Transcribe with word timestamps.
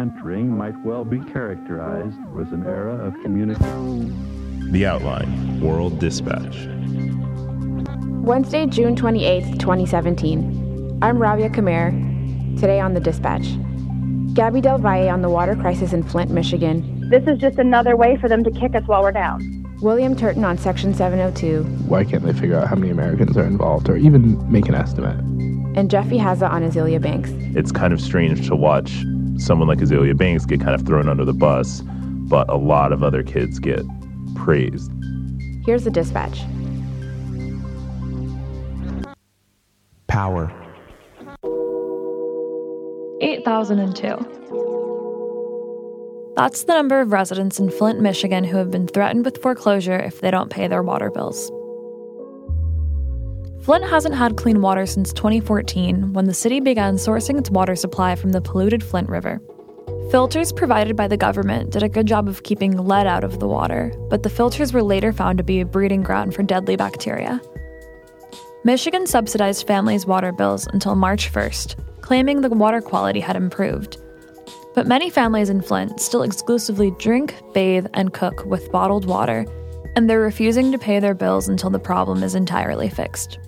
entering 0.00 0.56
might 0.56 0.74
well 0.82 1.04
be 1.04 1.20
characterized 1.20 2.16
as 2.40 2.50
an 2.52 2.64
era 2.66 2.94
of 3.06 3.12
communication. 3.22 4.72
The 4.72 4.86
Outline 4.86 5.60
World 5.60 5.98
Dispatch. 5.98 6.66
Wednesday, 8.24 8.66
June 8.66 8.96
28th, 8.96 9.58
2017. 9.58 10.98
I'm 11.02 11.18
Rawiya 11.18 11.54
Kameir. 11.54 12.58
Today 12.58 12.80
on 12.80 12.94
The 12.94 13.00
Dispatch. 13.00 13.46
Gaby 14.32 14.62
Del 14.62 14.78
Valle 14.78 15.10
on 15.10 15.20
the 15.20 15.28
water 15.28 15.54
crisis 15.54 15.92
in 15.92 16.02
Flint, 16.02 16.30
Michigan. 16.30 17.10
This 17.10 17.24
is 17.26 17.38
just 17.38 17.58
another 17.58 17.94
way 17.94 18.16
for 18.16 18.28
them 18.28 18.42
to 18.44 18.50
kick 18.50 18.74
us 18.74 18.84
while 18.86 19.02
we're 19.02 19.12
down. 19.12 19.66
William 19.82 20.16
Turton 20.16 20.44
on 20.44 20.56
Section 20.56 20.94
702. 20.94 21.62
Why 21.88 22.04
can't 22.04 22.24
they 22.24 22.32
figure 22.32 22.58
out 22.58 22.68
how 22.68 22.76
many 22.76 22.90
Americans 22.90 23.36
are 23.36 23.44
involved 23.44 23.90
or 23.90 23.96
even 23.96 24.50
make 24.50 24.68
an 24.68 24.74
estimate? 24.74 25.18
And 25.76 25.90
Jeff 25.90 26.06
Ihaza 26.06 26.48
on 26.48 26.62
Azealia 26.62 27.02
Banks. 27.02 27.30
It's 27.54 27.70
kind 27.70 27.92
of 27.92 28.00
strange 28.00 28.46
to 28.48 28.56
watch 28.56 29.04
someone 29.40 29.68
like 29.68 29.78
Azealia 29.78 30.16
Banks 30.16 30.44
get 30.46 30.60
kind 30.60 30.74
of 30.74 30.86
thrown 30.86 31.08
under 31.08 31.24
the 31.24 31.32
bus, 31.32 31.82
but 31.82 32.48
a 32.48 32.56
lot 32.56 32.92
of 32.92 33.02
other 33.02 33.22
kids 33.22 33.58
get 33.58 33.82
praised. 34.34 34.92
Here's 35.64 35.84
the 35.84 35.90
dispatch. 35.90 36.42
Power. 40.06 40.52
8002. 43.20 44.38
That's 46.36 46.64
the 46.64 46.74
number 46.74 47.00
of 47.00 47.12
residents 47.12 47.58
in 47.60 47.70
Flint, 47.70 48.00
Michigan 48.00 48.44
who 48.44 48.56
have 48.56 48.70
been 48.70 48.86
threatened 48.88 49.24
with 49.24 49.42
foreclosure 49.42 49.98
if 49.98 50.20
they 50.20 50.30
don't 50.30 50.50
pay 50.50 50.68
their 50.68 50.82
water 50.82 51.10
bills. 51.10 51.50
Flint 53.62 53.84
hasn't 53.84 54.14
had 54.14 54.38
clean 54.38 54.62
water 54.62 54.86
since 54.86 55.12
2014 55.12 56.14
when 56.14 56.24
the 56.24 56.32
city 56.32 56.60
began 56.60 56.94
sourcing 56.94 57.38
its 57.38 57.50
water 57.50 57.76
supply 57.76 58.14
from 58.14 58.32
the 58.32 58.40
polluted 58.40 58.82
Flint 58.82 59.08
River. 59.08 59.38
Filters 60.10 60.50
provided 60.50 60.96
by 60.96 61.06
the 61.06 61.16
government 61.16 61.70
did 61.70 61.82
a 61.82 61.88
good 61.88 62.06
job 62.06 62.26
of 62.26 62.42
keeping 62.42 62.76
lead 62.76 63.06
out 63.06 63.22
of 63.22 63.38
the 63.38 63.46
water, 63.46 63.92
but 64.08 64.22
the 64.22 64.30
filters 64.30 64.72
were 64.72 64.82
later 64.82 65.12
found 65.12 65.36
to 65.36 65.44
be 65.44 65.60
a 65.60 65.66
breeding 65.66 66.02
ground 66.02 66.34
for 66.34 66.42
deadly 66.42 66.74
bacteria. 66.74 67.38
Michigan 68.64 69.06
subsidized 69.06 69.66
families' 69.66 70.06
water 70.06 70.32
bills 70.32 70.66
until 70.72 70.94
March 70.94 71.30
1st, 71.30 71.76
claiming 72.00 72.40
the 72.40 72.48
water 72.48 72.80
quality 72.80 73.20
had 73.20 73.36
improved. 73.36 73.98
But 74.74 74.86
many 74.86 75.10
families 75.10 75.50
in 75.50 75.60
Flint 75.60 76.00
still 76.00 76.22
exclusively 76.22 76.92
drink, 76.98 77.34
bathe, 77.52 77.86
and 77.92 78.14
cook 78.14 78.44
with 78.46 78.72
bottled 78.72 79.04
water, 79.04 79.44
and 79.96 80.08
they're 80.08 80.20
refusing 80.20 80.72
to 80.72 80.78
pay 80.78 80.98
their 80.98 81.14
bills 81.14 81.48
until 81.48 81.68
the 81.68 81.78
problem 81.78 82.22
is 82.22 82.34
entirely 82.34 82.88
fixed. 82.88 83.38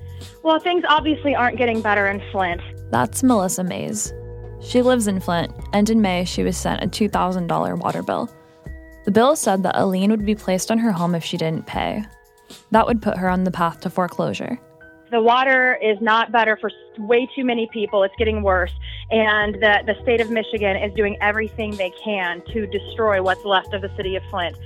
Well, 0.42 0.58
things 0.58 0.84
obviously 0.88 1.34
aren't 1.34 1.58
getting 1.58 1.80
better 1.80 2.06
in 2.06 2.22
Flint. 2.30 2.60
That's 2.90 3.22
Melissa 3.22 3.64
Mays. 3.64 4.12
She 4.60 4.82
lives 4.82 5.08
in 5.08 5.20
Flint, 5.20 5.52
and 5.72 5.88
in 5.90 6.00
May 6.00 6.24
she 6.24 6.42
was 6.42 6.56
sent 6.56 6.82
a 6.82 6.86
$2,000 6.86 7.78
water 7.78 8.02
bill. 8.02 8.30
The 9.04 9.10
bill 9.10 9.34
said 9.34 9.64
that 9.64 9.76
a 9.76 9.86
lien 9.86 10.10
would 10.10 10.24
be 10.24 10.34
placed 10.34 10.70
on 10.70 10.78
her 10.78 10.92
home 10.92 11.14
if 11.14 11.24
she 11.24 11.36
didn't 11.36 11.66
pay. 11.66 12.04
That 12.70 12.86
would 12.86 13.02
put 13.02 13.18
her 13.18 13.28
on 13.28 13.44
the 13.44 13.50
path 13.50 13.80
to 13.80 13.90
foreclosure. 13.90 14.60
The 15.10 15.20
water 15.20 15.78
is 15.82 15.98
not 16.00 16.32
better 16.32 16.56
for 16.56 16.70
way 16.98 17.28
too 17.34 17.44
many 17.44 17.68
people. 17.72 18.02
It's 18.02 18.14
getting 18.16 18.42
worse. 18.42 18.72
And 19.10 19.56
the, 19.56 19.82
the 19.84 19.94
state 20.02 20.20
of 20.20 20.30
Michigan 20.30 20.76
is 20.76 20.94
doing 20.94 21.18
everything 21.20 21.76
they 21.76 21.92
can 22.02 22.42
to 22.52 22.66
destroy 22.66 23.22
what's 23.22 23.44
left 23.44 23.74
of 23.74 23.82
the 23.82 23.94
city 23.96 24.16
of 24.16 24.22
Flint. 24.30 24.56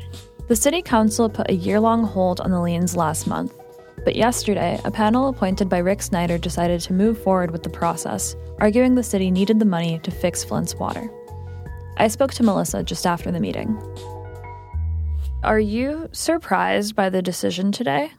The 0.47 0.55
city 0.55 0.83
council 0.83 1.29
put 1.29 1.51
a 1.51 1.55
year 1.55 1.81
long 1.81 2.05
hold 2.05 2.41
on 2.41 2.53
the 2.53 2.61
liens 2.61 2.95
last 2.95 3.27
month. 3.27 3.53
But 4.07 4.15
yesterday, 4.15 4.81
a 4.85 4.91
panel 4.93 5.27
appointed 5.27 5.69
by 5.69 5.79
Rick 5.79 6.01
Snyder 6.01 6.39
decided 6.39 6.81
to 6.83 6.93
move 6.93 7.21
forward 7.21 7.51
with 7.51 7.65
the 7.65 7.69
process, 7.69 8.37
arguing 8.61 8.95
the 8.95 9.03
city 9.03 9.33
needed 9.33 9.59
the 9.59 9.65
money 9.65 9.99
to 10.05 10.13
fix 10.13 10.45
Flint's 10.45 10.77
water. 10.77 11.11
I 11.97 12.07
spoke 12.07 12.33
to 12.35 12.45
Melissa 12.45 12.85
just 12.85 13.05
after 13.05 13.33
the 13.33 13.41
meeting. 13.41 13.77
Are 15.43 15.59
you 15.59 16.09
surprised 16.13 16.95
by 16.95 17.11
the 17.11 17.21
decision 17.21 17.73
today? 17.73 18.13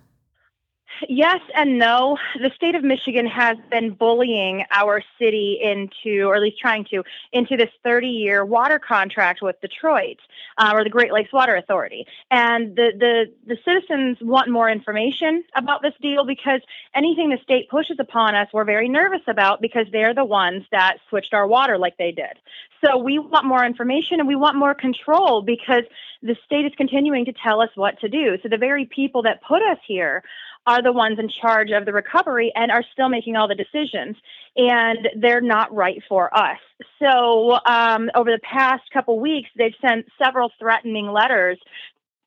Yes 1.07 1.39
and 1.55 1.77
no. 1.77 2.17
The 2.41 2.51
state 2.55 2.75
of 2.75 2.83
Michigan 2.83 3.25
has 3.27 3.57
been 3.69 3.91
bullying 3.91 4.63
our 4.71 5.03
city 5.19 5.59
into, 5.61 6.27
or 6.27 6.35
at 6.35 6.41
least 6.41 6.59
trying 6.59 6.85
to, 6.91 7.03
into 7.31 7.57
this 7.57 7.69
30 7.83 8.07
year 8.07 8.45
water 8.45 8.79
contract 8.79 9.41
with 9.41 9.59
Detroit 9.61 10.17
uh, 10.57 10.71
or 10.73 10.83
the 10.83 10.89
Great 10.89 11.13
Lakes 11.13 11.31
Water 11.31 11.55
Authority. 11.55 12.05
And 12.31 12.75
the, 12.75 12.91
the, 12.97 13.25
the 13.45 13.57
citizens 13.65 14.17
want 14.21 14.49
more 14.49 14.69
information 14.69 15.43
about 15.55 15.81
this 15.81 15.93
deal 16.01 16.25
because 16.25 16.61
anything 16.95 17.29
the 17.29 17.39
state 17.43 17.69
pushes 17.69 17.97
upon 17.99 18.35
us, 18.35 18.47
we're 18.53 18.65
very 18.65 18.89
nervous 18.89 19.21
about 19.27 19.61
because 19.61 19.85
they're 19.91 20.15
the 20.15 20.25
ones 20.25 20.63
that 20.71 20.97
switched 21.09 21.33
our 21.33 21.47
water 21.47 21.77
like 21.77 21.97
they 21.97 22.11
did. 22.11 22.37
So 22.85 22.97
we 22.97 23.19
want 23.19 23.45
more 23.45 23.65
information 23.65 24.19
and 24.19 24.27
we 24.27 24.35
want 24.35 24.55
more 24.55 24.75
control 24.75 25.41
because 25.41 25.83
the 26.21 26.35
state 26.45 26.65
is 26.65 26.71
continuing 26.77 27.25
to 27.25 27.33
tell 27.33 27.61
us 27.61 27.69
what 27.75 27.99
to 27.99 28.09
do. 28.09 28.37
So 28.43 28.49
the 28.49 28.57
very 28.57 28.85
people 28.85 29.23
that 29.23 29.41
put 29.41 29.61
us 29.61 29.77
here 29.87 30.23
are 30.67 30.83
the 30.83 30.91
ones 30.91 31.17
in 31.17 31.29
charge 31.29 31.71
of 31.71 31.85
the 31.85 31.93
recovery 31.93 32.51
and 32.53 32.69
are 32.71 32.83
still 32.91 33.07
making 33.07 33.37
all 33.37 33.47
the 33.47 33.55
decisions 33.55 34.17
and 34.57 35.07
they're 35.15 35.41
not 35.41 35.73
right 35.73 36.03
for 36.09 36.35
us. 36.37 36.59
So 36.99 37.57
um, 37.65 38.11
over 38.13 38.29
the 38.29 38.39
past 38.43 38.83
couple 38.91 39.17
weeks 39.19 39.49
they've 39.57 39.73
sent 39.81 40.05
several 40.21 40.51
threatening 40.59 41.07
letters 41.07 41.57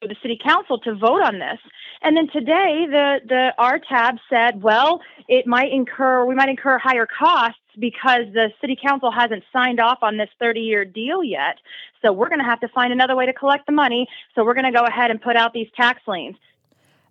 to 0.00 0.08
the 0.08 0.16
city 0.22 0.40
council 0.42 0.78
to 0.78 0.94
vote 0.94 1.22
on 1.22 1.38
this. 1.38 1.58
And 2.00 2.16
then 2.16 2.28
today 2.32 2.86
the 2.90 3.20
the 3.28 3.52
RTAB 3.58 4.18
said 4.30 4.62
well 4.62 5.02
it 5.28 5.46
might 5.46 5.70
incur 5.70 6.24
we 6.24 6.34
might 6.34 6.48
incur 6.48 6.78
higher 6.78 7.06
costs 7.06 7.60
because 7.78 8.24
the 8.32 8.48
city 8.60 8.76
council 8.82 9.12
hasn't 9.12 9.44
signed 9.52 9.80
off 9.80 9.98
on 10.00 10.16
this 10.16 10.30
30 10.40 10.60
year 10.60 10.86
deal 10.86 11.22
yet. 11.22 11.56
So 12.00 12.10
we're 12.10 12.30
going 12.30 12.40
to 12.40 12.46
have 12.46 12.60
to 12.60 12.68
find 12.68 12.90
another 12.92 13.14
way 13.14 13.26
to 13.26 13.34
collect 13.34 13.66
the 13.66 13.72
money. 13.72 14.08
So 14.34 14.44
we're 14.44 14.54
going 14.54 14.64
to 14.64 14.76
go 14.76 14.84
ahead 14.84 15.10
and 15.10 15.20
put 15.20 15.36
out 15.36 15.52
these 15.52 15.68
tax 15.76 16.00
liens 16.08 16.36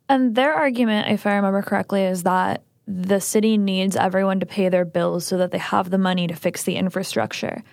and 0.10 0.36
their 0.36 0.54
argument, 0.54 1.12
if 1.12 1.26
I 1.26 1.36
remember 1.36 1.62
correctly, 1.62 2.04
is 2.04 2.24
that 2.24 2.64
the 2.88 3.22
city 3.22 3.58
needs 3.58 3.96
everyone 3.96 4.40
to 4.40 4.46
pay 4.46 4.68
their 4.68 4.86
bills 4.86 5.26
so 5.26 5.38
that 5.38 5.52
they 5.52 5.60
have 5.60 5.92
the 5.92 6.00
money 6.00 6.26
to 6.28 6.36
fix 6.36 6.64
the 6.64 6.76
infrastructure. 6.76 7.64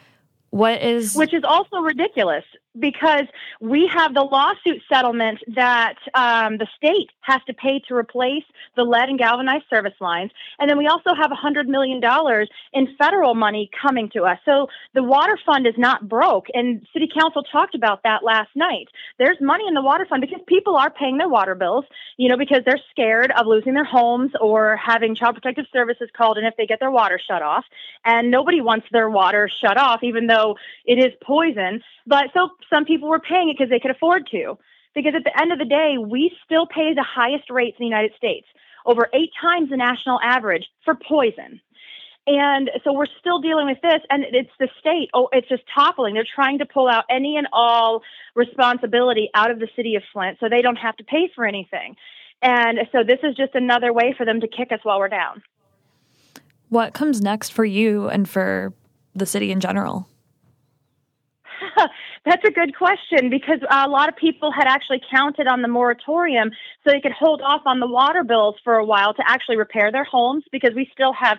What 0.51 0.83
is. 0.83 1.15
Which 1.15 1.35
is 1.35 1.43
also 1.43 1.79
ridiculous 1.79 2.45
because 2.79 3.27
we 3.61 3.91
have 3.93 4.15
the 4.15 4.23
lawsuit 4.23 4.83
settlement 4.93 5.39
that 5.55 5.97
um, 6.15 6.59
the 6.59 6.67
state 6.77 7.11
has 7.21 7.41
to 7.47 7.55
pay 7.55 7.81
to 7.89 7.95
replace 7.95 8.45
the 8.77 8.83
lead 8.83 9.09
and 9.09 9.19
galvanized 9.19 9.65
service 9.71 9.95
lines. 10.01 10.31
And 10.59 10.69
then 10.69 10.79
we 10.79 10.87
also 10.87 11.15
have 11.15 11.31
$100 11.31 11.67
million 11.67 12.01
in 12.73 12.97
federal 12.97 13.35
money 13.35 13.71
coming 13.81 14.11
to 14.11 14.25
us. 14.25 14.39
So 14.45 14.69
the 14.95 15.03
water 15.03 15.39
fund 15.45 15.67
is 15.67 15.75
not 15.77 16.09
broke. 16.09 16.47
And 16.53 16.87
city 16.93 17.09
council 17.13 17.43
talked 17.43 17.75
about 17.75 18.03
that 18.05 18.23
last 18.23 18.51
night. 18.55 18.89
There's 19.19 19.39
money 19.41 19.65
in 19.67 19.75
the 19.75 19.83
water 19.83 20.07
fund 20.09 20.21
because 20.21 20.41
people 20.47 20.77
are 20.77 20.91
paying 20.91 21.19
their 21.19 21.29
water 21.29 21.55
bills, 21.55 21.85
you 22.17 22.29
know, 22.29 22.37
because 22.37 22.63
they're 22.65 22.81
scared 22.91 23.33
of 23.33 23.47
losing 23.47 23.75
their 23.75 23.85
homes 23.85 24.33
or 24.41 24.77
having 24.77 25.15
child 25.15 25.35
protective 25.35 25.67
services 25.73 26.09
called 26.17 26.39
in 26.39 26.45
if 26.45 26.55
they 26.57 26.67
get 26.67 26.81
their 26.81 26.91
water 26.91 27.19
shut 27.25 27.43
off. 27.43 27.65
And 28.05 28.31
nobody 28.31 28.61
wants 28.61 28.87
their 28.93 29.09
water 29.11 29.51
shut 29.61 29.77
off, 29.79 30.03
even 30.03 30.27
though 30.27 30.57
it 30.85 30.99
is 30.99 31.13
poison. 31.23 31.83
But 32.07 32.27
so 32.35 32.51
some 32.73 32.85
people 32.85 33.09
were 33.09 33.21
paying 33.21 33.51
it 33.51 33.57
because 33.59 33.71
they 33.71 33.81
could 33.81 33.91
afford 33.91 34.29
to. 34.31 34.59
Because 34.95 35.15
at 35.15 35.25
the 35.25 35.41
end 35.41 35.53
of 35.53 35.59
the 35.59 35.67
day, 35.67 35.97
we 35.99 36.33
still 36.45 36.67
pay 36.67 36.95
the 36.95 37.05
highest 37.05 37.51
rates 37.51 37.77
in 37.79 37.85
the 37.85 37.89
United 37.89 38.13
States, 38.17 38.47
over 38.87 39.11
eight 39.13 39.31
times 39.41 39.69
the 39.69 39.77
national 39.77 40.19
average 40.23 40.65
for 40.85 40.95
poison. 40.95 41.61
And 42.27 42.71
so 42.83 42.93
we're 42.93 43.07
still 43.21 43.41
dealing 43.41 43.67
with 43.67 43.79
this, 43.83 44.01
and 44.11 44.25
it's 44.25 44.51
the 44.59 44.69
state. 44.81 45.11
Oh, 45.15 45.29
it's 45.33 45.49
just 45.49 45.63
toppling. 45.73 46.15
They're 46.15 46.27
trying 46.35 46.59
to 46.59 46.67
pull 46.67 46.89
out 46.89 47.05
any 47.09 47.37
and 47.37 47.47
all 47.53 48.03
responsibility 48.35 49.31
out 49.35 49.51
of 49.51 49.61
the 49.61 49.69
city 49.77 49.95
of 49.95 50.03
Flint 50.13 50.39
so 50.41 50.49
they 50.49 50.63
don't 50.63 50.77
have 50.77 50.97
to 50.97 51.05
pay 51.05 51.31
for 51.35 51.45
anything. 51.45 51.95
And 52.43 52.79
so 52.91 53.05
this 53.05 53.21
is 53.23 53.37
just 53.37 53.55
another 53.55 53.93
way 53.93 54.15
for 54.17 54.25
them 54.25 54.41
to 54.41 54.49
kick 54.49 54.73
us 54.73 54.81
while 54.83 54.99
we're 54.99 55.09
down. 55.09 55.43
What 56.69 56.95
comes 56.95 57.21
next 57.21 57.53
for 57.53 57.65
you 57.65 58.09
and 58.09 58.29
for 58.29 58.73
the 59.15 59.27
city 59.27 59.53
in 59.53 59.61
general? 59.61 60.09
That's 62.27 62.45
a 62.45 62.51
good 62.51 62.77
question 62.77 63.31
because 63.31 63.61
a 63.71 63.89
lot 63.89 64.09
of 64.09 64.17
people 64.17 64.51
had 64.51 64.67
actually 64.67 65.01
counted 65.09 65.47
on 65.47 65.63
the 65.63 65.69
moratorium 65.69 66.51
so 66.83 66.91
they 66.93 67.01
could 67.01 67.13
hold 67.13 67.41
off 67.41 67.63
on 67.67 67.79
the 67.79 67.87
water 67.87 68.25
bills 68.25 68.57
for 68.65 68.75
a 68.75 68.85
while 68.85 69.15
to 69.15 69.23
actually 69.25 69.57
repair 69.57 69.93
their 69.93 70.03
homes 70.03 70.43
because 70.51 70.73
we 70.75 70.91
still 70.93 71.13
have 71.13 71.39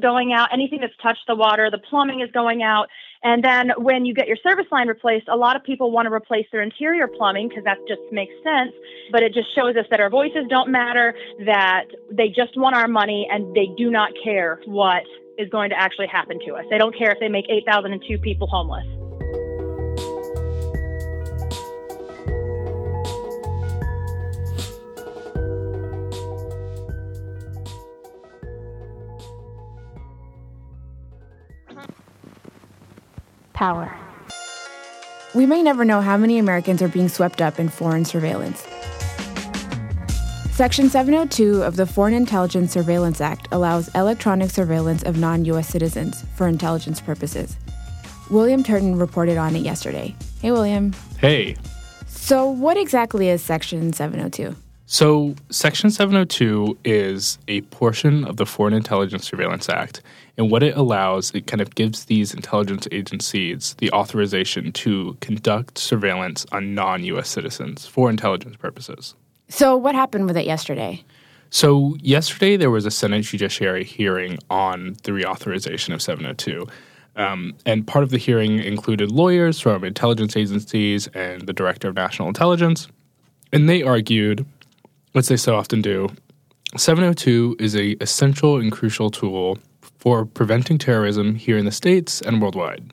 going 0.00 0.32
out 0.32 0.50
anything 0.52 0.80
that's 0.80 0.96
touched 1.02 1.24
the 1.26 1.34
water 1.34 1.68
the 1.68 1.78
plumbing 1.78 2.20
is 2.20 2.30
going 2.30 2.62
out. 2.62 2.86
And 3.24 3.42
then 3.42 3.72
when 3.76 4.06
you 4.06 4.14
get 4.14 4.28
your 4.28 4.36
service 4.36 4.66
line 4.70 4.86
replaced 4.86 5.26
a 5.26 5.36
lot 5.36 5.56
of 5.56 5.64
people 5.64 5.90
want 5.90 6.06
to 6.06 6.12
replace 6.12 6.46
their 6.52 6.62
interior 6.62 7.08
plumbing 7.08 7.48
because 7.48 7.64
that 7.64 7.78
just 7.88 8.02
makes 8.12 8.34
sense. 8.44 8.70
But 9.10 9.24
it 9.24 9.34
just 9.34 9.52
shows 9.52 9.74
us 9.74 9.86
that 9.90 9.98
our 9.98 10.10
voices 10.10 10.44
don't 10.48 10.70
matter 10.70 11.12
that 11.44 11.86
they 12.12 12.28
just 12.28 12.56
want 12.56 12.76
our 12.76 12.86
money 12.86 13.26
and 13.28 13.52
they 13.52 13.66
do 13.76 13.90
not 13.90 14.12
care 14.22 14.60
what 14.66 15.02
is 15.38 15.48
going 15.48 15.70
to 15.70 15.76
actually 15.80 16.06
happen 16.06 16.38
to 16.46 16.54
us. 16.54 16.64
They 16.70 16.78
don't 16.78 16.96
care 16.96 17.10
if 17.10 17.18
they 17.18 17.28
make 17.28 17.46
8002 17.48 18.18
people 18.18 18.46
homeless 18.46 18.86
Power. 33.58 33.92
we 35.34 35.44
may 35.44 35.64
never 35.64 35.84
know 35.84 36.00
how 36.00 36.16
many 36.16 36.38
Americans 36.38 36.80
are 36.80 36.86
being 36.86 37.08
swept 37.08 37.42
up 37.42 37.58
in 37.58 37.68
foreign 37.68 38.04
surveillance. 38.04 38.64
Section 40.52 40.88
702 40.88 41.64
of 41.64 41.74
the 41.74 41.84
Foreign 41.84 42.14
Intelligence 42.14 42.70
Surveillance 42.70 43.20
Act 43.20 43.48
allows 43.50 43.88
electronic 43.96 44.52
surveillance 44.52 45.02
of 45.02 45.18
non 45.18 45.44
US 45.46 45.66
citizens 45.66 46.22
for 46.36 46.46
intelligence 46.46 47.00
purposes. 47.00 47.56
William 48.30 48.62
Turton 48.62 48.96
reported 48.96 49.36
on 49.36 49.56
it 49.56 49.62
yesterday. 49.62 50.14
Hey, 50.40 50.52
William. 50.52 50.92
Hey. 51.18 51.56
So, 52.06 52.48
what 52.48 52.76
exactly 52.76 53.28
is 53.28 53.42
Section 53.42 53.92
702? 53.92 54.54
So, 54.90 55.34
Section 55.50 55.90
702 55.90 56.78
is 56.82 57.38
a 57.46 57.60
portion 57.60 58.24
of 58.24 58.38
the 58.38 58.46
Foreign 58.46 58.72
Intelligence 58.72 59.26
Surveillance 59.26 59.68
Act. 59.68 60.00
And 60.38 60.50
what 60.50 60.62
it 60.62 60.74
allows, 60.78 61.30
it 61.32 61.46
kind 61.46 61.60
of 61.60 61.74
gives 61.74 62.06
these 62.06 62.32
intelligence 62.32 62.88
agencies 62.90 63.74
the 63.80 63.92
authorization 63.92 64.72
to 64.72 65.14
conduct 65.20 65.76
surveillance 65.76 66.46
on 66.52 66.74
non 66.74 67.04
US 67.04 67.28
citizens 67.28 67.84
for 67.84 68.08
intelligence 68.08 68.56
purposes. 68.56 69.14
So, 69.50 69.76
what 69.76 69.94
happened 69.94 70.24
with 70.24 70.38
it 70.38 70.46
yesterday? 70.46 71.04
So, 71.50 71.94
yesterday 72.00 72.56
there 72.56 72.70
was 72.70 72.86
a 72.86 72.90
Senate 72.90 73.26
Judiciary 73.26 73.84
hearing 73.84 74.38
on 74.48 74.96
the 75.02 75.12
reauthorization 75.12 75.92
of 75.92 76.00
702. 76.00 76.66
Um, 77.14 77.54
and 77.66 77.86
part 77.86 78.04
of 78.04 78.10
the 78.10 78.18
hearing 78.18 78.58
included 78.60 79.12
lawyers 79.12 79.60
from 79.60 79.84
intelligence 79.84 80.34
agencies 80.34 81.08
and 81.08 81.42
the 81.42 81.52
Director 81.52 81.88
of 81.88 81.94
National 81.94 82.28
Intelligence. 82.28 82.88
And 83.52 83.68
they 83.68 83.82
argued, 83.82 84.46
as 85.14 85.28
they 85.28 85.36
so 85.36 85.56
often 85.56 85.82
do, 85.82 86.08
702 86.76 87.56
is 87.58 87.74
a 87.74 87.92
essential 88.02 88.58
and 88.58 88.70
crucial 88.70 89.10
tool 89.10 89.58
for 89.98 90.24
preventing 90.24 90.78
terrorism 90.78 91.34
here 91.34 91.56
in 91.56 91.64
the 91.64 91.72
States 91.72 92.20
and 92.20 92.40
worldwide. 92.42 92.92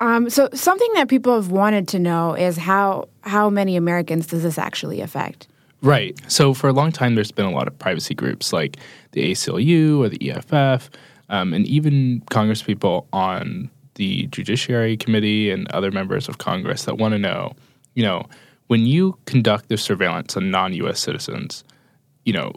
Um, 0.00 0.28
so, 0.28 0.48
something 0.52 0.90
that 0.94 1.08
people 1.08 1.34
have 1.34 1.50
wanted 1.50 1.88
to 1.88 1.98
know 1.98 2.34
is 2.34 2.58
how, 2.58 3.08
how 3.22 3.48
many 3.48 3.76
Americans 3.76 4.26
does 4.26 4.42
this 4.42 4.58
actually 4.58 5.00
affect? 5.00 5.48
Right. 5.82 6.18
So 6.30 6.54
for 6.54 6.68
a 6.68 6.72
long 6.72 6.90
time, 6.90 7.14
there's 7.14 7.32
been 7.32 7.44
a 7.44 7.50
lot 7.50 7.68
of 7.68 7.78
privacy 7.78 8.14
groups 8.14 8.52
like 8.52 8.78
the 9.12 9.30
ACLU 9.30 9.98
or 9.98 10.08
the 10.08 10.30
EFF, 10.30 10.90
um, 11.28 11.52
and 11.52 11.66
even 11.66 12.22
Congresspeople 12.30 13.06
on 13.12 13.70
the 13.94 14.26
Judiciary 14.28 14.96
Committee 14.96 15.50
and 15.50 15.68
other 15.70 15.90
members 15.90 16.28
of 16.28 16.38
Congress 16.38 16.84
that 16.84 16.98
want 16.98 17.12
to 17.12 17.18
know, 17.18 17.54
you 17.94 18.02
know, 18.02 18.26
when 18.68 18.86
you 18.86 19.18
conduct 19.26 19.68
this 19.68 19.82
surveillance 19.82 20.36
on 20.36 20.50
non-U.S. 20.50 21.00
citizens, 21.00 21.64
you 22.24 22.32
know, 22.32 22.52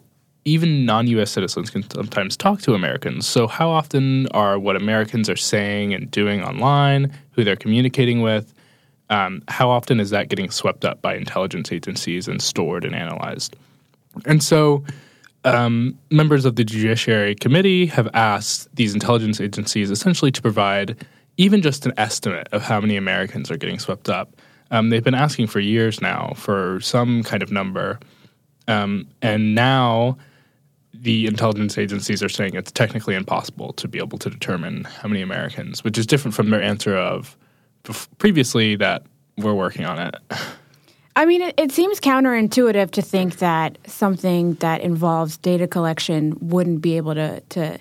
even 0.45 0.85
non-U.S. 0.85 1.31
citizens 1.31 1.69
can 1.69 1.89
sometimes 1.89 2.35
talk 2.35 2.61
to 2.61 2.73
Americans. 2.73 3.27
So 3.27 3.47
how 3.47 3.69
often 3.69 4.27
are 4.27 4.57
what 4.57 4.75
Americans 4.75 5.29
are 5.29 5.35
saying 5.35 5.93
and 5.93 6.09
doing 6.09 6.43
online, 6.43 7.11
who 7.31 7.43
they're 7.43 7.55
communicating 7.55 8.21
with, 8.21 8.53
um, 9.09 9.43
how 9.47 9.69
often 9.69 9.99
is 9.99 10.11
that 10.11 10.29
getting 10.29 10.49
swept 10.49 10.85
up 10.85 11.01
by 11.01 11.15
intelligence 11.15 11.71
agencies 11.71 12.27
and 12.27 12.41
stored 12.41 12.85
and 12.85 12.95
analyzed? 12.95 13.55
And 14.25 14.43
so, 14.43 14.83
um, 15.45 15.97
members 16.11 16.45
of 16.45 16.55
the 16.55 16.63
Judiciary 16.63 17.35
Committee 17.35 17.85
have 17.87 18.09
asked 18.13 18.73
these 18.75 18.93
intelligence 18.93 19.39
agencies 19.39 19.89
essentially 19.89 20.31
to 20.31 20.41
provide 20.41 20.97
even 21.37 21.61
just 21.61 21.85
an 21.85 21.93
estimate 21.97 22.47
of 22.51 22.61
how 22.61 22.81
many 22.81 22.97
Americans 22.97 23.49
are 23.49 23.57
getting 23.57 23.79
swept 23.79 24.09
up. 24.09 24.35
Um, 24.71 24.89
they've 24.89 25.03
been 25.03 25.15
asking 25.15 25.47
for 25.47 25.59
years 25.59 26.01
now 26.01 26.33
for 26.35 26.79
some 26.81 27.23
kind 27.23 27.41
of 27.41 27.51
number. 27.51 27.99
Um, 28.67 29.07
and 29.21 29.55
now 29.55 30.17
the 30.93 31.27
intelligence 31.27 31.77
agencies 31.77 32.21
are 32.21 32.29
saying 32.29 32.55
it's 32.55 32.71
technically 32.71 33.15
impossible 33.15 33.73
to 33.73 33.87
be 33.87 33.99
able 33.99 34.17
to 34.19 34.29
determine 34.29 34.83
how 34.83 35.07
many 35.07 35.21
Americans, 35.21 35.83
which 35.83 35.97
is 35.97 36.05
different 36.05 36.35
from 36.35 36.49
their 36.49 36.61
answer 36.61 36.95
of 36.95 37.37
previously 38.17 38.75
that 38.75 39.03
we're 39.37 39.53
working 39.53 39.85
on 39.85 39.99
it. 39.99 40.15
I 41.15 41.25
mean, 41.25 41.41
it, 41.41 41.55
it, 41.57 41.71
seems 41.71 41.99
counterintuitive 41.99 42.91
to 42.91 43.01
think 43.01 43.39
that 43.39 43.77
something 43.87 44.53
that 44.55 44.81
involves 44.81 45.37
data 45.37 45.67
collection 45.67 46.37
wouldn't 46.39 46.81
be 46.81 46.97
able 46.97 47.15
to, 47.15 47.41
to 47.41 47.77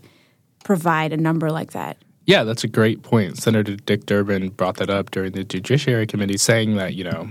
provide 0.64 1.12
a 1.12 1.16
number 1.16 1.50
like 1.50 1.72
that. 1.72 1.98
Yeah, 2.28 2.44
that's 2.44 2.62
a 2.62 2.68
great 2.68 3.02
point. 3.02 3.38
Senator 3.38 3.74
Dick 3.74 4.04
Durbin 4.04 4.50
brought 4.50 4.76
that 4.76 4.90
up 4.90 5.10
during 5.12 5.32
the 5.32 5.44
Judiciary 5.44 6.06
Committee, 6.06 6.36
saying 6.36 6.76
that, 6.76 6.92
you 6.92 7.02
know, 7.02 7.30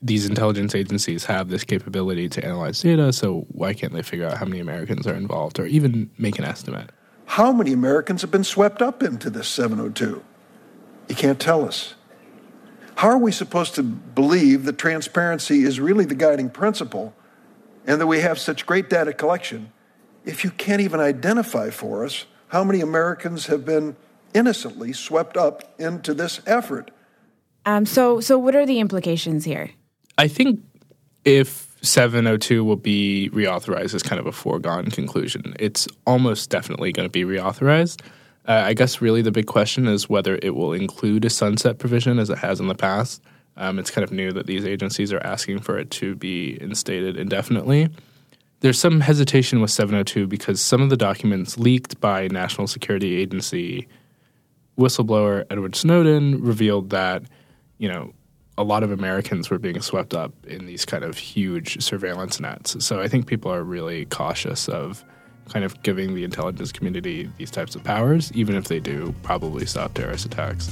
these 0.00 0.26
intelligence 0.26 0.76
agencies 0.76 1.24
have 1.24 1.48
this 1.48 1.64
capability 1.64 2.28
to 2.28 2.44
analyze 2.44 2.80
data, 2.80 3.12
so 3.12 3.44
why 3.48 3.74
can't 3.74 3.92
they 3.92 4.00
figure 4.00 4.24
out 4.28 4.38
how 4.38 4.44
many 4.44 4.60
Americans 4.60 5.08
are 5.08 5.14
involved 5.14 5.58
or 5.58 5.66
even 5.66 6.08
make 6.18 6.38
an 6.38 6.44
estimate? 6.44 6.90
How 7.24 7.50
many 7.50 7.72
Americans 7.72 8.22
have 8.22 8.30
been 8.30 8.44
swept 8.44 8.80
up 8.80 9.02
into 9.02 9.28
this 9.28 9.48
702? 9.48 10.22
You 11.08 11.14
can't 11.16 11.40
tell 11.40 11.66
us. 11.66 11.96
How 12.94 13.08
are 13.08 13.18
we 13.18 13.32
supposed 13.32 13.74
to 13.74 13.82
believe 13.82 14.66
that 14.66 14.78
transparency 14.78 15.64
is 15.64 15.80
really 15.80 16.04
the 16.04 16.14
guiding 16.14 16.48
principle 16.48 17.12
and 17.88 18.00
that 18.00 18.06
we 18.06 18.20
have 18.20 18.38
such 18.38 18.66
great 18.66 18.88
data 18.88 19.12
collection 19.12 19.72
if 20.24 20.44
you 20.44 20.52
can't 20.52 20.80
even 20.80 21.00
identify 21.00 21.70
for 21.70 22.04
us 22.04 22.26
how 22.46 22.62
many 22.62 22.80
Americans 22.80 23.46
have 23.46 23.64
been 23.64 23.96
innocently 24.34 24.92
swept 24.92 25.36
up 25.36 25.74
into 25.78 26.14
this 26.14 26.40
effort? 26.46 26.90
Um, 27.64 27.86
so, 27.86 28.20
so 28.20 28.38
what 28.38 28.54
are 28.54 28.66
the 28.66 28.80
implications 28.80 29.44
here? 29.44 29.70
I 30.18 30.28
think 30.28 30.60
if 31.24 31.72
702 31.82 32.64
will 32.64 32.76
be 32.76 33.30
reauthorized 33.32 33.94
is 33.94 34.02
kind 34.02 34.20
of 34.20 34.26
a 34.26 34.32
foregone 34.32 34.90
conclusion. 34.90 35.54
It's 35.58 35.88
almost 36.06 36.50
definitely 36.50 36.92
going 36.92 37.06
to 37.06 37.10
be 37.10 37.24
reauthorized. 37.24 38.02
Uh, 38.46 38.62
I 38.64 38.74
guess 38.74 39.00
really 39.00 39.22
the 39.22 39.30
big 39.30 39.46
question 39.46 39.86
is 39.86 40.08
whether 40.08 40.38
it 40.42 40.54
will 40.54 40.72
include 40.72 41.24
a 41.24 41.30
sunset 41.30 41.78
provision 41.78 42.18
as 42.18 42.30
it 42.30 42.38
has 42.38 42.60
in 42.60 42.68
the 42.68 42.74
past. 42.74 43.22
Um, 43.56 43.78
it's 43.78 43.90
kind 43.90 44.04
of 44.04 44.12
new 44.12 44.32
that 44.32 44.46
these 44.46 44.64
agencies 44.64 45.12
are 45.12 45.24
asking 45.24 45.60
for 45.60 45.78
it 45.78 45.90
to 45.92 46.14
be 46.14 46.60
instated 46.60 47.16
indefinitely. 47.16 47.88
There's 48.60 48.78
some 48.78 49.00
hesitation 49.00 49.60
with 49.60 49.70
702 49.70 50.26
because 50.26 50.60
some 50.60 50.80
of 50.82 50.88
the 50.88 50.96
documents 50.96 51.58
leaked 51.58 52.00
by 52.00 52.28
National 52.28 52.66
Security 52.66 53.16
Agency 53.16 53.88
whistleblower 54.78 55.44
Edward 55.50 55.76
Snowden 55.76 56.42
revealed 56.42 56.90
that, 56.90 57.22
you 57.78 57.88
know, 57.88 58.12
a 58.58 58.64
lot 58.64 58.82
of 58.82 58.90
Americans 58.90 59.50
were 59.50 59.58
being 59.58 59.80
swept 59.80 60.14
up 60.14 60.32
in 60.46 60.66
these 60.66 60.84
kind 60.84 61.04
of 61.04 61.16
huge 61.16 61.82
surveillance 61.82 62.38
nets. 62.38 62.84
So 62.84 63.00
I 63.00 63.08
think 63.08 63.26
people 63.26 63.52
are 63.52 63.62
really 63.62 64.04
cautious 64.06 64.68
of 64.68 65.04
kind 65.48 65.64
of 65.64 65.82
giving 65.82 66.14
the 66.14 66.24
intelligence 66.24 66.70
community 66.70 67.30
these 67.38 67.50
types 67.50 67.74
of 67.74 67.82
powers, 67.82 68.30
even 68.32 68.54
if 68.54 68.64
they 68.64 68.78
do 68.78 69.14
probably 69.22 69.66
stop 69.66 69.94
terrorist 69.94 70.26
attacks. 70.26 70.70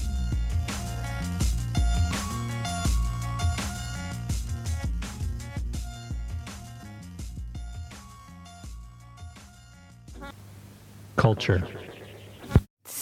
Culture. 11.17 11.67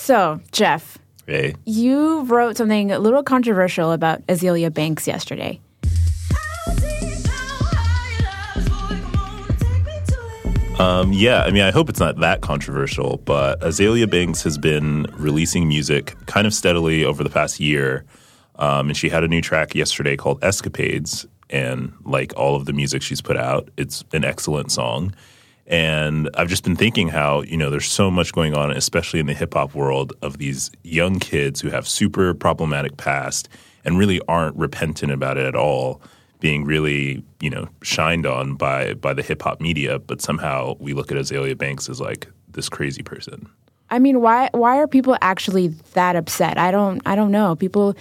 So, 0.08 0.40
Jeff. 0.52 0.96
Hey. 1.26 1.54
You 1.66 2.22
wrote 2.22 2.56
something 2.56 2.90
a 2.90 2.98
little 2.98 3.22
controversial 3.22 3.92
about 3.92 4.26
Azealia 4.26 4.72
Banks 4.72 5.06
yesterday. 5.06 5.60
Um, 10.78 11.12
yeah, 11.12 11.42
I 11.42 11.50
mean, 11.50 11.60
I 11.60 11.70
hope 11.70 11.90
it's 11.90 12.00
not 12.00 12.20
that 12.20 12.40
controversial, 12.40 13.18
but 13.26 13.60
Azealia 13.60 14.10
Banks 14.10 14.42
has 14.44 14.56
been 14.56 15.06
releasing 15.18 15.68
music 15.68 16.14
kind 16.24 16.46
of 16.46 16.54
steadily 16.54 17.04
over 17.04 17.22
the 17.22 17.28
past 17.28 17.60
year. 17.60 18.06
Um, 18.54 18.88
and 18.88 18.96
she 18.96 19.10
had 19.10 19.24
a 19.24 19.28
new 19.28 19.42
track 19.42 19.74
yesterday 19.74 20.16
called 20.16 20.42
Escapades. 20.42 21.26
And 21.50 21.92
like 22.06 22.32
all 22.34 22.56
of 22.56 22.64
the 22.64 22.72
music 22.72 23.02
she's 23.02 23.20
put 23.20 23.36
out, 23.36 23.68
it's 23.76 24.06
an 24.14 24.24
excellent 24.24 24.72
song. 24.72 25.12
And 25.68 26.30
I've 26.34 26.48
just 26.48 26.64
been 26.64 26.76
thinking 26.76 27.08
how, 27.08 27.42
you 27.42 27.56
know, 27.56 27.68
there's 27.68 27.86
so 27.86 28.10
much 28.10 28.32
going 28.32 28.54
on, 28.54 28.70
especially 28.70 29.20
in 29.20 29.26
the 29.26 29.34
hip 29.34 29.52
hop 29.52 29.74
world, 29.74 30.14
of 30.22 30.38
these 30.38 30.70
young 30.82 31.20
kids 31.20 31.60
who 31.60 31.68
have 31.68 31.86
super 31.86 32.32
problematic 32.32 32.96
past 32.96 33.50
and 33.84 33.98
really 33.98 34.20
aren't 34.28 34.56
repentant 34.56 35.12
about 35.12 35.36
it 35.36 35.46
at 35.46 35.54
all 35.54 36.00
being 36.40 36.64
really, 36.64 37.22
you 37.40 37.50
know, 37.50 37.68
shined 37.82 38.24
on 38.24 38.54
by 38.54 38.94
by 38.94 39.12
the 39.12 39.22
hip 39.22 39.42
hop 39.42 39.60
media, 39.60 39.98
but 39.98 40.22
somehow 40.22 40.74
we 40.78 40.94
look 40.94 41.12
at 41.12 41.18
Azealia 41.18 41.56
Banks 41.56 41.88
as 41.88 42.00
like 42.00 42.28
this 42.48 42.68
crazy 42.68 43.02
person. 43.02 43.48
I 43.90 43.98
mean, 43.98 44.20
why 44.20 44.48
why 44.52 44.78
are 44.78 44.86
people 44.86 45.16
actually 45.20 45.68
that 45.94 46.16
upset? 46.16 46.58
I 46.58 46.70
don't 46.70 47.02
I 47.06 47.14
don't 47.14 47.30
know. 47.30 47.56
People 47.56 47.96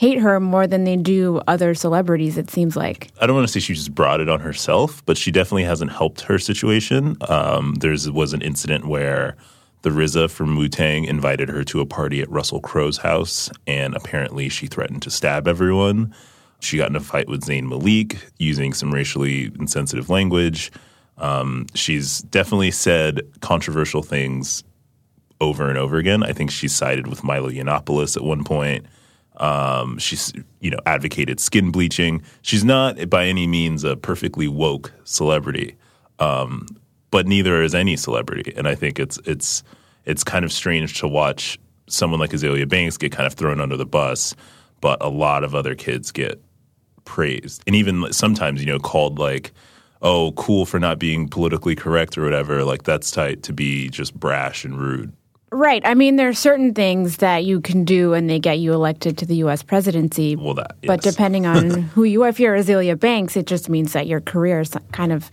hate 0.00 0.18
her 0.18 0.40
more 0.40 0.66
than 0.66 0.84
they 0.84 0.96
do 0.96 1.42
other 1.46 1.74
celebrities. 1.74 2.38
It 2.38 2.50
seems 2.50 2.74
like. 2.74 3.10
I 3.20 3.26
don't 3.26 3.36
want 3.36 3.46
to 3.46 3.52
say 3.52 3.60
she 3.60 3.74
just 3.74 3.94
brought 3.94 4.22
it 4.22 4.30
on 4.30 4.40
herself, 4.40 5.04
but 5.04 5.18
she 5.18 5.30
definitely 5.30 5.64
hasn't 5.64 5.92
helped 5.92 6.22
her 6.22 6.38
situation. 6.38 7.18
Um, 7.28 7.74
there 7.74 7.94
was 8.10 8.32
an 8.32 8.40
incident 8.40 8.86
where 8.86 9.36
the 9.82 9.90
RZA 9.90 10.30
from 10.30 10.56
Wu 10.56 10.70
Tang 10.70 11.04
invited 11.04 11.50
her 11.50 11.64
to 11.64 11.80
a 11.82 11.86
party 11.86 12.22
at 12.22 12.30
Russell 12.30 12.62
Crowe's 12.62 12.96
house, 12.96 13.50
and 13.66 13.94
apparently 13.94 14.48
she 14.48 14.66
threatened 14.68 15.02
to 15.02 15.10
stab 15.10 15.46
everyone. 15.46 16.14
She 16.60 16.78
got 16.78 16.88
in 16.88 16.96
a 16.96 17.00
fight 17.00 17.28
with 17.28 17.44
Zayn 17.44 17.68
Malik 17.68 18.26
using 18.38 18.72
some 18.72 18.94
racially 18.94 19.52
insensitive 19.60 20.08
language. 20.08 20.72
Um, 21.18 21.66
she's 21.74 22.22
definitely 22.22 22.70
said 22.70 23.20
controversial 23.42 24.02
things 24.02 24.64
over 25.42 25.68
and 25.68 25.76
over 25.76 25.98
again. 25.98 26.22
I 26.22 26.32
think 26.32 26.50
she 26.50 26.68
sided 26.68 27.06
with 27.06 27.22
Milo 27.22 27.50
Yiannopoulos 27.50 28.16
at 28.16 28.24
one 28.24 28.44
point. 28.44 28.86
Um, 29.40 29.98
she's 29.98 30.32
you 30.60 30.70
know 30.70 30.78
advocated 30.86 31.40
skin 31.40 31.70
bleaching. 31.72 32.22
She's 32.42 32.64
not 32.64 33.10
by 33.10 33.26
any 33.26 33.46
means 33.46 33.82
a 33.82 33.96
perfectly 33.96 34.46
woke 34.46 34.92
celebrity, 35.04 35.76
um, 36.18 36.66
but 37.10 37.26
neither 37.26 37.62
is 37.62 37.74
any 37.74 37.96
celebrity. 37.96 38.52
And 38.56 38.68
I 38.68 38.74
think 38.74 39.00
it's 39.00 39.18
it's 39.24 39.62
it's 40.04 40.22
kind 40.22 40.44
of 40.44 40.52
strange 40.52 41.00
to 41.00 41.08
watch 41.08 41.58
someone 41.88 42.20
like 42.20 42.30
Azealia 42.30 42.68
Banks 42.68 42.96
get 42.96 43.12
kind 43.12 43.26
of 43.26 43.34
thrown 43.34 43.60
under 43.60 43.76
the 43.76 43.86
bus, 43.86 44.36
but 44.80 45.02
a 45.02 45.08
lot 45.08 45.42
of 45.42 45.54
other 45.54 45.74
kids 45.74 46.12
get 46.12 46.40
praised 47.04 47.62
and 47.66 47.74
even 47.74 48.12
sometimes 48.12 48.60
you 48.60 48.66
know 48.66 48.78
called 48.78 49.18
like 49.18 49.52
oh 50.02 50.32
cool 50.32 50.64
for 50.64 50.78
not 50.78 50.98
being 50.98 51.28
politically 51.28 51.74
correct 51.74 52.16
or 52.16 52.22
whatever 52.22 52.64
like 52.64 52.84
that's 52.84 53.10
tight 53.10 53.42
to 53.42 53.52
be 53.52 53.88
just 53.88 54.14
brash 54.14 54.64
and 54.64 54.78
rude 54.78 55.12
Right. 55.52 55.82
I 55.84 55.94
mean, 55.94 56.16
there 56.16 56.28
are 56.28 56.34
certain 56.34 56.74
things 56.74 57.16
that 57.16 57.44
you 57.44 57.60
can 57.60 57.84
do 57.84 58.14
and 58.14 58.30
they 58.30 58.38
get 58.38 58.60
you 58.60 58.72
elected 58.72 59.18
to 59.18 59.26
the 59.26 59.36
U.S. 59.36 59.62
presidency. 59.62 60.36
well 60.36 60.54
that 60.54 60.76
yes. 60.82 60.86
But 60.86 61.02
depending 61.02 61.44
on 61.44 61.70
who 61.94 62.04
you 62.04 62.22
are, 62.22 62.28
if 62.28 62.38
you're 62.38 62.56
Azealia 62.56 62.98
Banks, 62.98 63.36
it 63.36 63.46
just 63.46 63.68
means 63.68 63.92
that 63.92 64.06
your 64.06 64.20
career 64.20 64.64
kind 64.92 65.12
of 65.12 65.30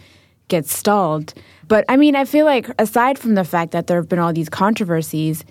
gets 0.48 0.76
stalled. 0.76 1.34
But 1.68 1.86
I 1.88 1.98
mean, 1.98 2.16
I 2.16 2.26
feel 2.26 2.46
like 2.46 2.70
aside 2.80 3.20
from 3.20 3.36
the 3.36 3.44
fact 3.44 3.72
that 3.74 3.88
there 3.88 3.98
have 3.98 4.10
been 4.10 4.20
all 4.20 4.34
these 4.34 4.50
controversies, 4.50 5.46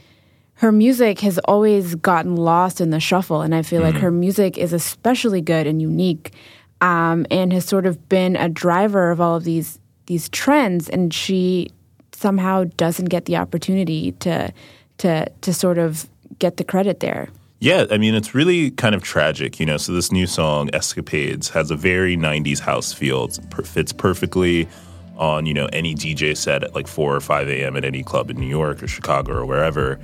her 0.55 0.73
music 0.73 1.21
has 1.21 1.39
always 1.45 1.95
gotten 1.97 2.35
lost 2.35 2.81
in 2.81 2.91
the 2.91 3.01
shuffle. 3.01 3.43
And 3.43 3.55
I 3.55 3.63
feel 3.63 3.83
like 3.83 3.97
her 3.97 4.11
music 4.11 4.57
is 4.57 4.73
especially 4.73 5.43
good 5.43 5.67
and 5.67 5.83
unique 5.83 6.33
um, 6.81 7.27
and 7.31 7.53
has 7.53 7.67
sort 7.67 7.87
of 7.87 8.09
been 8.09 8.37
a 8.37 8.49
driver 8.49 9.11
of 9.11 9.21
all 9.21 9.37
of 9.37 9.45
these 9.45 9.79
these 10.07 10.29
trends. 10.31 10.89
And 10.89 11.13
she 11.13 11.69
somehow 12.17 12.65
doesn't 12.77 13.07
get 13.07 13.27
the 13.27 13.37
opportunity 13.37 14.13
to 14.13 14.53
to 14.99 15.27
to 15.43 15.55
sort 15.55 15.79
of 15.79 16.09
get 16.39 16.57
the 16.57 16.65
credit 16.65 17.01
there. 17.01 17.29
Yeah, 17.59 17.87
I 17.91 17.97
mean, 17.97 18.15
it's 18.15 18.35
really 18.35 18.71
kind 18.73 18.95
of 18.95 19.03
tragic, 19.03 19.59
you 19.59 19.67
know. 19.67 19.79
So 19.79 19.93
this 19.93 20.13
new 20.13 20.27
song, 20.27 20.69
Escapades, 20.75 21.49
has 21.51 21.71
a 21.71 21.77
very 21.77 22.17
'90s 22.17 22.61
house 22.61 22.93
feel. 22.93 23.25
It 23.25 23.67
fits 23.67 23.93
perfectly 23.93 24.69
on 25.17 25.47
you 25.47 25.55
know 25.55 25.67
any 25.73 25.95
DJ 25.95 26.37
set 26.37 26.63
at 26.63 26.75
like 26.75 26.87
four 26.87 27.15
or 27.15 27.21
five 27.21 27.49
a.m. 27.49 27.77
at 27.77 27.85
any 27.85 28.03
club 28.03 28.31
in 28.31 28.37
New 28.37 28.49
York 28.49 28.83
or 28.83 28.89
Chicago 28.89 29.33
or 29.33 29.47
wherever. 29.47 29.99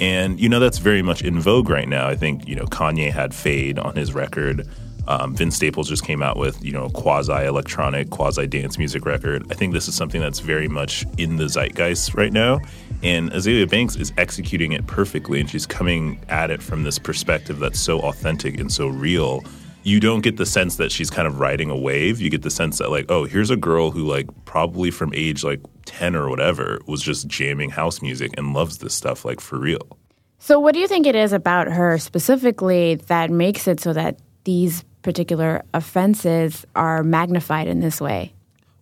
And 0.00 0.38
you 0.38 0.48
know 0.48 0.60
that's 0.60 0.78
very 0.78 1.02
much 1.02 1.22
in 1.22 1.40
vogue 1.40 1.70
right 1.70 1.88
now. 1.88 2.08
I 2.08 2.14
think 2.14 2.46
you 2.46 2.54
know 2.54 2.64
Kanye 2.66 3.10
had 3.10 3.34
"Fade" 3.34 3.78
on 3.78 3.96
his 3.96 4.14
record. 4.14 4.68
Um, 5.08 5.34
Vince 5.34 5.56
Staples 5.56 5.88
just 5.88 6.04
came 6.04 6.22
out 6.22 6.36
with 6.36 6.62
you 6.62 6.70
know 6.70 6.90
quasi 6.90 7.32
electronic, 7.32 8.10
quasi 8.10 8.46
dance 8.46 8.76
music 8.76 9.06
record. 9.06 9.44
I 9.50 9.54
think 9.54 9.72
this 9.72 9.88
is 9.88 9.94
something 9.94 10.20
that's 10.20 10.40
very 10.40 10.68
much 10.68 11.06
in 11.16 11.36
the 11.36 11.48
zeitgeist 11.48 12.14
right 12.14 12.32
now. 12.32 12.60
And 13.02 13.30
Azealia 13.32 13.68
Banks 13.68 13.96
is 13.96 14.12
executing 14.18 14.72
it 14.72 14.86
perfectly, 14.86 15.40
and 15.40 15.48
she's 15.48 15.66
coming 15.66 16.20
at 16.28 16.50
it 16.50 16.62
from 16.62 16.82
this 16.82 16.98
perspective 16.98 17.58
that's 17.58 17.80
so 17.80 18.00
authentic 18.00 18.60
and 18.60 18.70
so 18.70 18.86
real. 18.88 19.42
You 19.82 19.98
don't 19.98 20.20
get 20.20 20.36
the 20.36 20.44
sense 20.44 20.76
that 20.76 20.92
she's 20.92 21.08
kind 21.08 21.26
of 21.26 21.40
riding 21.40 21.70
a 21.70 21.76
wave. 21.76 22.20
You 22.20 22.28
get 22.28 22.42
the 22.42 22.50
sense 22.50 22.76
that 22.76 22.90
like, 22.90 23.10
oh, 23.10 23.24
here's 23.24 23.48
a 23.48 23.56
girl 23.56 23.90
who 23.90 24.04
like 24.04 24.26
probably 24.44 24.90
from 24.90 25.12
age 25.14 25.42
like 25.42 25.60
ten 25.86 26.14
or 26.14 26.28
whatever 26.28 26.80
was 26.86 27.02
just 27.02 27.26
jamming 27.28 27.70
house 27.70 28.02
music 28.02 28.32
and 28.36 28.52
loves 28.52 28.78
this 28.78 28.92
stuff 28.92 29.24
like 29.24 29.40
for 29.40 29.58
real. 29.58 29.96
So, 30.38 30.60
what 30.60 30.74
do 30.74 30.80
you 30.80 30.86
think 30.86 31.06
it 31.06 31.16
is 31.16 31.32
about 31.32 31.68
her 31.68 31.96
specifically 31.96 32.96
that 33.06 33.30
makes 33.30 33.66
it 33.66 33.80
so 33.80 33.94
that 33.94 34.18
these 34.44 34.84
particular 35.08 35.64
offenses 35.72 36.66
are 36.76 37.02
magnified 37.02 37.66
in 37.66 37.80
this 37.80 37.98
way? 37.98 38.30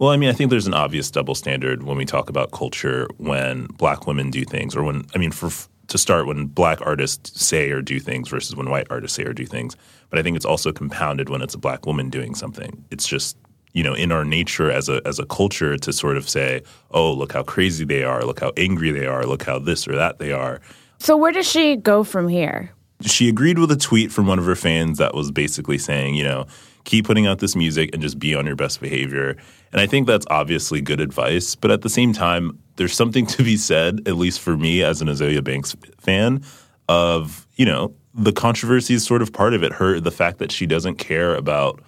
Well, 0.01 0.11
I 0.11 0.17
mean, 0.17 0.29
I 0.29 0.33
think 0.33 0.51
there's 0.51 0.67
an 0.67 0.75
obvious 0.75 1.09
double 1.09 1.37
standard 1.37 1.85
when 1.85 1.97
we 1.97 2.05
talk 2.05 2.29
about 2.29 2.51
culture 2.51 3.07
when 3.19 3.67
black 3.79 4.09
women 4.09 4.33
do 4.33 4.45
things, 4.45 4.75
or 4.75 4.83
when, 4.83 5.05
I 5.15 5.19
mean, 5.19 5.31
for 5.31 5.51
to 5.87 5.99
start, 5.99 6.27
when 6.27 6.47
black 6.47 6.81
artists 6.85 7.41
say 7.41 7.71
or 7.71 7.81
do 7.81 8.01
things 8.01 8.29
versus 8.29 8.57
when 8.57 8.69
white 8.71 8.89
artists 8.91 9.17
say 9.17 9.23
or 9.23 9.33
do 9.33 9.47
things. 9.47 9.77
But 10.11 10.19
I 10.19 10.25
think 10.25 10.35
it's 10.35 10.45
also 10.45 10.73
compounded 10.73 11.29
when 11.29 11.43
it's 11.43 11.55
a 11.55 11.59
black 11.59 11.87
woman 11.87 12.11
doing 12.11 12.35
something. 12.35 12.85
It's 12.91 13.07
just, 13.07 13.37
you 13.73 13.85
know, 13.85 13.95
in 13.95 14.11
our 14.11 14.25
nature 14.25 14.69
as 14.69 14.89
a 14.89 15.01
as 15.07 15.21
a 15.21 15.27
culture 15.27 15.77
to 15.77 15.93
sort 15.93 16.17
of 16.17 16.29
say, 16.29 16.63
oh, 16.91 17.13
look 17.13 17.33
how 17.33 17.45
crazy 17.45 17.85
they 17.85 18.03
are, 18.03 18.25
look 18.25 18.41
how 18.41 18.51
angry 18.57 18.91
they 18.91 19.07
are, 19.07 19.25
look 19.27 19.45
how 19.45 19.61
this 19.61 19.87
or 19.87 19.95
that 19.95 20.19
they 20.19 20.33
are. 20.33 20.61
So, 20.99 21.17
where 21.17 21.31
does 21.31 21.49
she 21.49 21.77
go 21.77 22.03
from 22.03 22.27
here? 22.27 22.73
She 23.03 23.29
agreed 23.29 23.59
with 23.59 23.71
a 23.71 23.77
tweet 23.77 24.11
from 24.11 24.27
one 24.27 24.39
of 24.39 24.47
her 24.47 24.57
fans 24.57 24.99
that 24.99 25.15
was 25.15 25.31
basically 25.31 25.79
saying, 25.79 26.15
you 26.15 26.25
know, 26.25 26.47
keep 26.85 27.07
putting 27.07 27.27
out 27.27 27.41
this 27.41 27.55
music 27.55 27.91
and 27.93 28.01
just 28.01 28.19
be 28.19 28.35
on 28.35 28.47
your 28.47 28.57
best 28.57 28.81
behavior. 28.81 29.37
And 29.73 29.81
I 29.81 29.87
think 29.87 30.07
that's 30.07 30.27
obviously 30.31 30.81
good 30.81 31.01
advice, 31.01 31.55
but 31.55 31.71
at 31.71 31.83
the 31.83 31.91
same 31.91 32.13
time, 32.13 32.59
there's 32.77 32.95
something 32.95 33.27
to 33.37 33.43
be 33.43 33.57
said, 33.57 34.09
at 34.09 34.17
least 34.17 34.41
for 34.41 34.57
me 34.57 34.83
as 34.83 35.03
an 35.03 35.09
Azealia 35.09 35.45
Banks 35.45 35.77
fan, 36.01 36.43
of, 36.89 37.47
you 37.57 37.67
know, 37.67 37.95
the 38.15 38.33
controversy 38.33 38.95
is 38.95 39.05
sort 39.05 39.21
of 39.21 39.33
part 39.33 39.53
of 39.53 39.63
it. 39.63 39.73
Her 39.75 40.01
the 40.01 40.11
fact 40.11 40.39
that 40.39 40.51
she 40.51 40.65
doesn't 40.65 40.97
care 40.97 41.35
about 41.35 41.83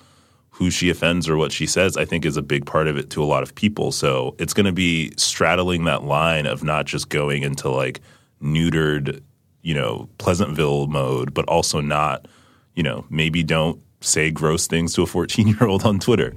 who 0.50 0.70
she 0.70 0.90
offends 0.90 1.28
or 1.28 1.36
what 1.36 1.52
she 1.52 1.66
says, 1.66 1.96
I 1.96 2.04
think 2.04 2.24
is 2.24 2.36
a 2.36 2.42
big 2.42 2.66
part 2.66 2.88
of 2.88 2.96
it 2.98 3.10
to 3.10 3.22
a 3.22 3.24
lot 3.24 3.44
of 3.44 3.54
people. 3.54 3.92
So 3.92 4.34
it's 4.38 4.52
going 4.52 4.66
to 4.66 4.72
be 4.72 5.12
straddling 5.16 5.84
that 5.84 6.02
line 6.02 6.46
of 6.46 6.64
not 6.64 6.84
just 6.84 7.08
going 7.08 7.44
into 7.44 7.70
like 7.70 8.00
neutered 8.42 9.22
you 9.68 9.74
know, 9.74 10.08
Pleasantville 10.16 10.86
mode, 10.86 11.34
but 11.34 11.44
also 11.44 11.82
not, 11.82 12.26
you 12.74 12.82
know, 12.82 13.04
maybe 13.10 13.42
don't 13.42 13.78
say 14.00 14.30
gross 14.30 14.66
things 14.66 14.94
to 14.94 15.02
a 15.02 15.06
14 15.06 15.46
year 15.46 15.66
old 15.66 15.84
on 15.84 15.98
Twitter. 15.98 16.32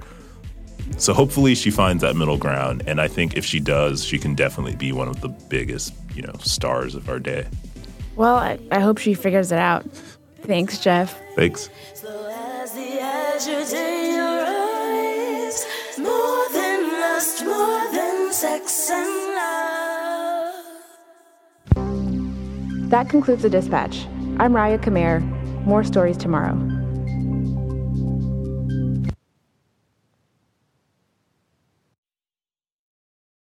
So 0.98 1.14
hopefully 1.14 1.54
she 1.54 1.70
finds 1.70 2.02
that 2.02 2.14
middle 2.14 2.36
ground. 2.36 2.82
And 2.86 3.00
I 3.00 3.08
think 3.08 3.34
if 3.34 3.42
she 3.42 3.58
does, 3.58 4.04
she 4.04 4.18
can 4.18 4.34
definitely 4.34 4.76
be 4.76 4.92
one 4.92 5.08
of 5.08 5.22
the 5.22 5.28
biggest, 5.28 5.94
you 6.14 6.20
know, 6.20 6.34
stars 6.40 6.94
of 6.94 7.08
our 7.08 7.18
day. 7.18 7.46
Well, 8.16 8.36
I, 8.36 8.58
I 8.70 8.80
hope 8.80 8.98
she 8.98 9.14
figures 9.14 9.50
it 9.50 9.58
out. 9.58 9.90
Thanks, 10.42 10.78
Jeff. 10.78 11.18
Thanks. 11.34 11.70
So 11.94 12.12
That 22.92 23.08
concludes 23.08 23.40
the 23.40 23.48
dispatch. 23.48 24.04
I'm 24.38 24.52
Rawiya 24.52 24.78
Kameir. 24.82 25.22
More 25.64 25.82
stories 25.82 26.18
tomorrow. 26.18 26.81